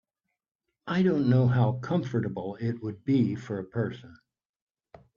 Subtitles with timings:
[0.87, 4.17] I don’t know how comfortable it would be for a person.